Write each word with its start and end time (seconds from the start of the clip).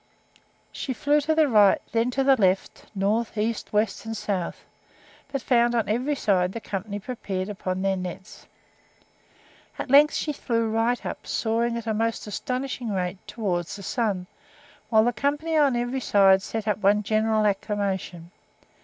She 0.71 0.93
flew 0.93 1.21
to 1.21 1.35
the 1.35 1.47
right, 1.47 1.79
then 1.91 2.09
to 2.09 2.23
the 2.23 2.35
left, 2.35 2.85
north, 2.95 3.37
east, 3.37 3.71
west, 3.71 4.03
and 4.03 4.17
south, 4.17 4.65
but 5.31 5.43
found 5.43 5.75
on 5.75 5.87
every 5.87 6.15
side 6.15 6.53
the 6.53 6.59
company 6.59 6.97
prepared 6.97 7.49
upon 7.49 7.83
their 7.83 7.95
nets. 7.95 8.47
At 9.77 9.91
length 9.91 10.15
she 10.15 10.33
flew 10.33 10.67
right 10.67 11.05
up, 11.05 11.27
soaring 11.27 11.77
at 11.77 11.85
a 11.85 11.93
most 11.93 12.25
astonishing 12.25 12.89
rate 12.89 13.19
towards 13.27 13.75
the 13.75 13.83
sun, 13.83 14.25
while 14.89 15.03
the 15.03 15.13
company 15.13 15.55
on 15.55 15.75
every 15.75 15.99
side 16.01 16.41
set 16.41 16.67
up 16.67 16.79
one 16.79 17.03
general 17.03 17.45
acclamation. 17.45 18.31